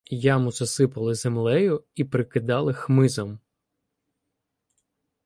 [0.25, 3.39] Яму засипали землею і прикидали хмизом.